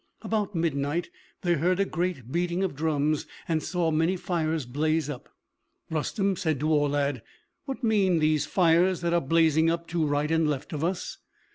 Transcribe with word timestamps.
About 0.23 0.55
midnight 0.55 1.11
they 1.43 1.53
heard 1.53 1.79
a 1.79 1.85
great 1.85 2.31
beating 2.31 2.63
of 2.63 2.75
drums, 2.75 3.27
and 3.47 3.61
saw 3.61 3.91
many 3.91 4.17
fires 4.17 4.65
blaze 4.65 5.11
up. 5.11 5.29
Rustem 5.91 6.35
said 6.35 6.59
to 6.61 6.69
Aulad, 6.73 7.21
"What 7.65 7.83
mean 7.83 8.17
these 8.17 8.47
fires 8.47 9.01
that 9.01 9.13
are 9.13 9.21
blazing 9.21 9.69
up 9.69 9.87
to 9.89 10.03
right 10.03 10.31
and 10.31 10.49
left 10.49 10.73
of 10.73 10.83
us?" 10.83 11.19